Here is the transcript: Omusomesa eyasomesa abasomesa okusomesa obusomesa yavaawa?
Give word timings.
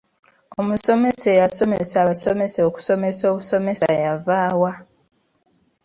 Omusomesa 0.59 1.25
eyasomesa 1.33 1.95
abasomesa 2.03 2.59
okusomesa 2.69 3.23
obusomesa 3.31 3.87
yavaawa? 4.03 4.71